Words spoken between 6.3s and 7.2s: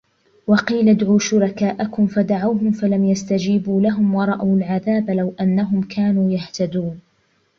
يهتدون